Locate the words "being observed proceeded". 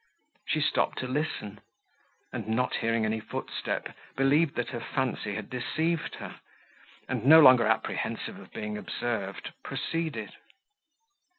8.51-10.33